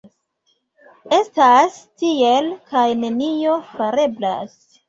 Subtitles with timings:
[1.17, 4.61] Estas tiel, kaj nenio fareblas.